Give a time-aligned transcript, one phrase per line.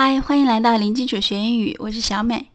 [0.00, 2.52] 嗨，欢迎来到零基础学英语，我是小美。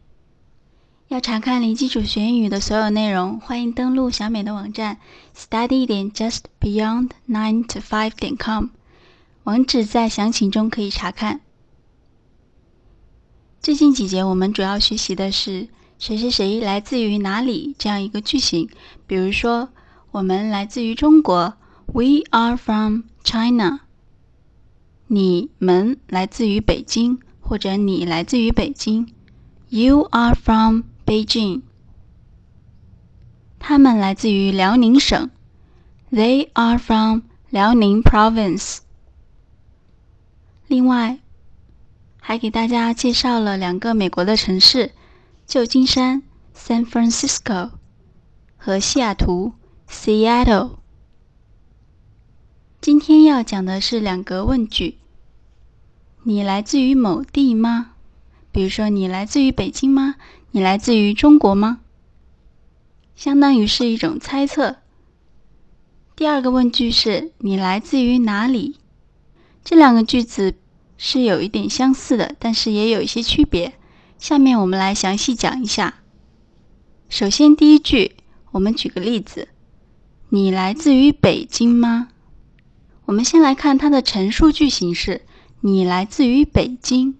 [1.08, 4.96] 要查看零基础学英语的所有内容，欢迎登录小美的网站
[5.36, 8.68] study 点 justbeyond nine to five 点 com，
[9.42, 11.42] 网址在详情中可以查看。
[13.60, 15.68] 最近几节我们主要学习的是
[16.00, 18.70] “谁谁谁来自于哪里”这样一个句型，
[19.06, 19.68] 比如说
[20.12, 21.52] 我们来自于中国
[21.92, 23.80] ，We are from China。
[25.08, 29.12] 你们来自于北京，或者你来自于北京。
[29.68, 31.62] You are from Beijing。
[33.58, 35.30] 他们来自于辽宁省。
[36.10, 38.78] They are from 辽宁 Province。
[40.66, 41.18] 另外，
[42.20, 44.92] 还给大家介绍了两个美国的城市：
[45.46, 46.22] 旧金山
[46.56, 47.72] （San Francisco）
[48.56, 49.52] 和西雅图
[49.88, 50.76] （Seattle）。
[52.80, 54.98] 今天要讲的是两个问句。
[56.26, 57.90] 你来自于某地吗？
[58.50, 60.14] 比如说，你来自于北京吗？
[60.52, 61.80] 你来自于中国吗？
[63.14, 64.76] 相当于是一种猜测。
[66.16, 68.76] 第二个问句是你来自于哪里？
[69.62, 70.54] 这两个句子
[70.96, 73.74] 是有一点相似的，但是也有一些区别。
[74.16, 75.96] 下面我们来详细讲一下。
[77.10, 78.12] 首先，第一句，
[78.52, 79.48] 我们举个例子：
[80.30, 82.08] 你来自于北京吗？
[83.04, 85.20] 我们先来看它的陈述句形式。
[85.66, 87.14] 你来自于北京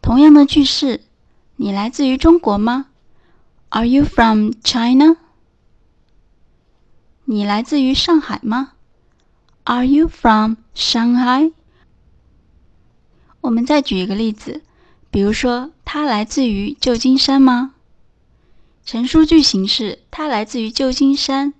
[0.00, 1.02] 同样的句式，
[1.56, 2.86] 你来自于中国吗
[3.71, 5.17] ？Are you from China？
[7.25, 8.73] 你来自于上海吗？
[9.65, 11.51] Are you from Shanghai？
[13.41, 14.63] 我们再举一个例子，
[15.11, 17.75] 比如说，他来自于旧金山吗？
[18.85, 21.53] 陈述句形式，他来自于旧金山。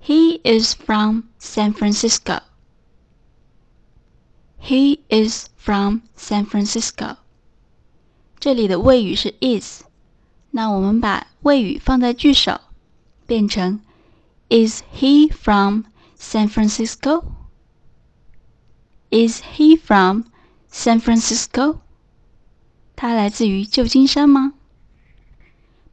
[0.00, 2.40] He is from San Francisco.
[4.60, 7.16] He is from San Francisco.
[8.38, 9.82] 这里的谓语是 is。
[10.51, 12.59] 那我们把谓语放在句首，
[13.25, 13.81] 变成
[14.49, 15.83] Is he from
[16.19, 17.23] San Francisco?
[19.09, 20.23] Is he from
[20.71, 21.77] San Francisco?
[22.95, 24.53] 他来自于旧金山吗？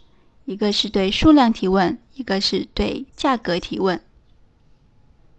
[0.44, 1.98] 一个是对数量提问。
[2.14, 4.00] 一个是对价格提问。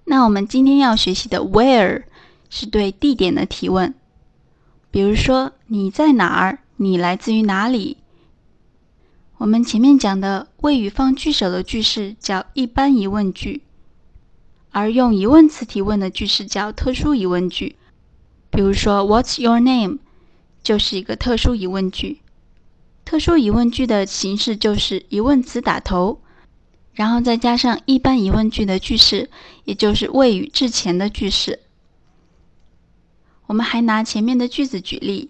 [0.04, 2.04] 那我们今天要学习的 where
[2.50, 3.94] 是对地点的提问。
[4.92, 6.60] 比如说你在哪儿？
[6.76, 7.98] 你来自于哪里？
[9.38, 13.62] 我们前面讲的谓语放句首的句式叫一般疑问句，
[14.72, 17.78] 而用疑问词提问的句式叫特殊疑问句。
[18.50, 20.00] 比如说 What's your name？
[20.62, 22.20] 就是一个特殊疑问句。
[23.06, 26.20] 特殊疑问句的形式就是疑问词打头。
[26.94, 29.30] 然后再加上一般疑问句的句式，
[29.66, 31.60] 也就是谓语之前的句式。
[33.48, 35.30] 我们还拿前面的句子举例，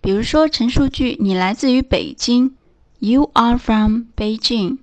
[0.00, 2.56] 比如说陈述句：“你来自于北京。
[2.98, 4.78] ”You are from Beijing。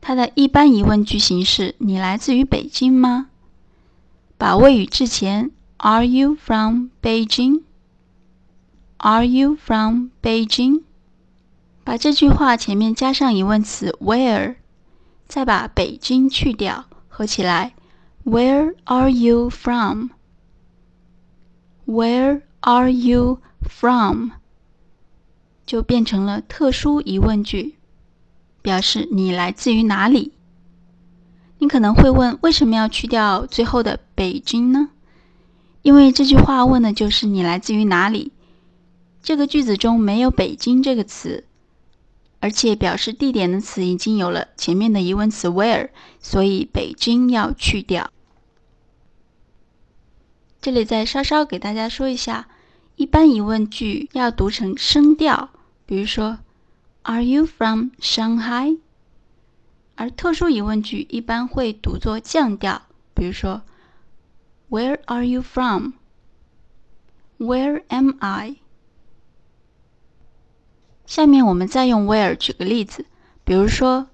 [0.00, 3.28] 它的一般疑问句形式：“你来自于北京吗？”
[4.38, 7.60] 把谓语之前：“Are you from Beijing？”
[9.04, 10.82] Are you from Beijing？”
[11.82, 14.54] 把这句话前面加上疑问词 where，
[15.26, 17.74] 再把北京去掉，合起来
[18.24, 20.12] Where are you from？Where
[22.60, 24.30] are you from？
[25.66, 27.74] 就变成了特殊疑问句，
[28.62, 30.34] 表示你来自于哪里。
[31.58, 34.90] 你可能会问，为什么要去掉最后的北京呢？
[35.82, 38.30] 因为这句话问的就是你来自于哪里。
[39.22, 41.46] 这个句子中没有北京这个词，
[42.40, 48.10] 而且表示地点的词已经有了前面的疑问词 where，所以北京要去掉。
[50.60, 52.48] 这里再稍稍给大家说一下，
[52.96, 55.50] 一般疑问句要读成声调，
[55.86, 56.38] 比如说
[57.02, 58.78] Are you from Shanghai？
[59.94, 62.82] 而特殊疑问句一般会读作降调，
[63.14, 63.62] 比如说
[64.68, 65.94] Where are you from？Where
[67.88, 68.56] am I？
[71.12, 73.04] 下面我们再用 where 举个例子，
[73.44, 74.06] 比如说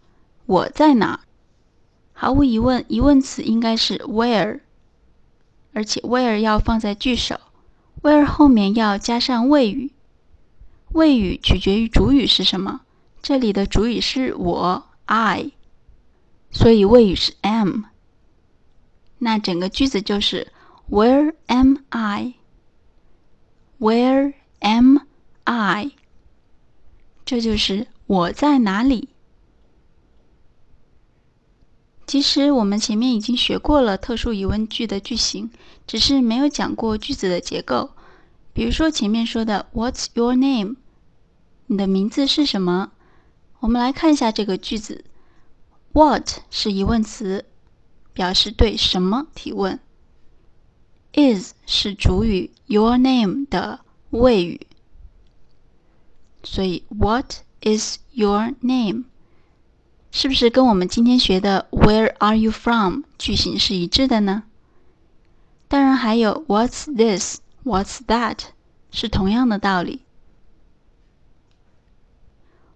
[0.47, 1.21] 我在哪？
[2.13, 4.59] 毫无疑问，疑问词应该是 where，
[5.73, 7.39] 而且 where 要放在句首
[8.03, 9.93] ，where 后面要加上谓语，
[10.89, 12.81] 谓语取决于主语是什么，
[13.23, 15.53] 这里的主语是我 I。
[16.51, 17.83] 所以谓语是 am，
[19.19, 20.49] 那整个句子就是
[20.91, 22.35] Where am I？Where
[24.59, 24.99] am
[25.45, 25.93] I？
[27.29, 29.11] 这就是我在哪里。
[32.07, 35.51] 其实我们前面已经学过了特殊疑问句的句型，
[35.87, 37.91] 只是没有讲过句子的结构。
[38.55, 40.77] 比如说前面说的 What's your name？
[41.67, 42.93] 你的名字是什么？
[43.61, 45.05] 我们来看一下这个句子。
[45.93, 47.45] What 是疑问词，
[48.15, 49.79] 表示对什么提问。
[51.13, 54.67] Is 是主语，Your name 的谓语。
[56.51, 59.05] 所以，What is your name？
[60.11, 64.45] 是不是跟我们今天学的 Where are you from 句型是一致的呢？
[65.69, 68.39] 当然，还有 What's this？What's that？
[68.91, 70.01] 是同样的道理。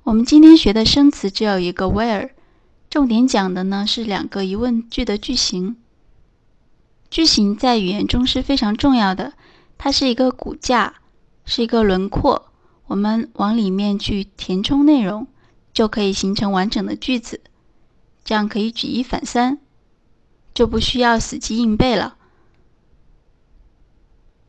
[0.02, 2.32] 我们今天学的生词只有一个 Where。
[2.90, 5.76] 重点讲的呢是两个疑问句的句型。
[7.08, 9.32] 句型在语言中是非常重要的，
[9.78, 10.96] 它是一个骨架，
[11.46, 12.51] 是一个轮廓，
[12.92, 15.26] 我们往里面去填充内容，
[15.72, 17.40] 就可以形成完整的句子。
[18.22, 19.58] 这样可以举一反三，
[20.52, 22.18] 就不需要死记硬背了。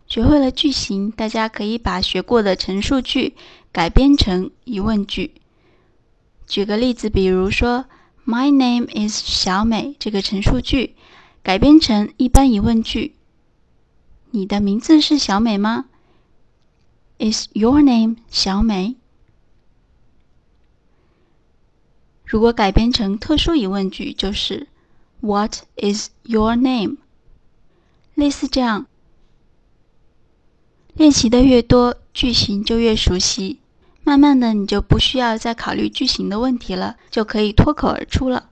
[0.07, 3.33] 学会了句型，大家可以把学过的陈述句
[3.71, 5.35] 改编成疑问句。
[6.45, 7.85] 举个例子，比如说。
[8.25, 9.97] My name is 小美。
[9.99, 10.95] 这个陈述句
[11.43, 13.15] 改编成一般疑问句：
[14.31, 15.85] 你的名字是小美吗
[17.23, 18.95] ？Is your name 小美？
[22.25, 24.67] 如果改编成特殊疑问句，就是
[25.21, 26.97] What is your name？
[28.15, 28.87] 类似这样，
[30.95, 33.59] 练习的越多，句型就越熟悉。
[34.03, 38.49] 慢慢的，你就不需要再考虑句型的问题了，就可以脱口而出了。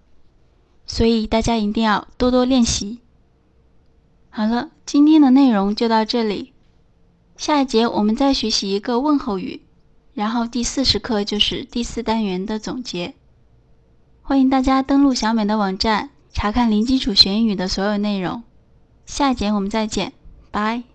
[0.87, 2.99] 所以大家一定要多多练习。
[4.29, 6.50] 好了，今天的内容就到这里。
[7.41, 9.61] 下一节我们再学习一个问候语，
[10.13, 13.15] 然后第四十课就是第四单元的总结。
[14.21, 18.43] 欢迎大家登录小美的网站，查看零基础学英语的所有内容。
[19.07, 20.13] 下节我们再见，
[20.51, 20.90] 拜。